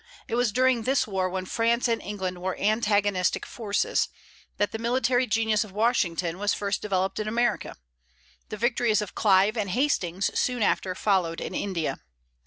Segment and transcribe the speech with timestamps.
[0.27, 4.09] It was during this war, when France and England were antagonistic forces,
[4.57, 7.75] that the military genius of Washington was first developed in America.
[8.49, 11.99] The victories of Clive and Hastings soon after followed in India.